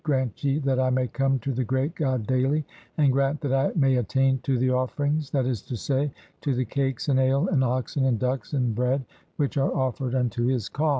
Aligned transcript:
Grant 0.03 0.43
ye 0.43 0.57
that 0.57 0.79
"I 0.79 0.89
may 0.89 1.05
come 1.07 1.37
to 1.41 1.51
the 1.53 1.63
Great 1.63 1.93
God 1.93 2.25
daily, 2.25 2.65
and 2.97 3.13
grant 3.13 3.39
that 3.41 3.53
I 3.53 3.71
may 3.77 3.97
attain 3.97 4.39
to 4.39 4.57
the 4.57 4.71
"offerings, 4.71 5.29
that 5.29 5.45
is 5.45 5.61
to 5.67 5.77
say, 5.77 6.11
to 6.41 6.55
the 6.55 6.65
cakes, 6.65 7.07
and 7.07 7.19
ale, 7.19 7.47
and 7.49 7.63
oxen, 7.63 8.05
and 8.05 8.17
ducks, 8.17 8.53
and 8.53 8.73
"bread, 8.73 9.05
which 9.37 9.57
are 9.57 9.71
offered 9.71 10.15
unto 10.15 10.47
his 10.47 10.69
ka" 10.69 10.89